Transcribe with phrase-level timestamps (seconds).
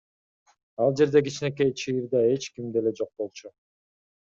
[0.85, 3.55] Ал жерде кичинекей чыйырда эч ким деле жок болчу.